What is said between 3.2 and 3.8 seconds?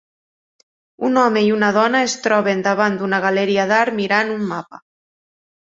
galeria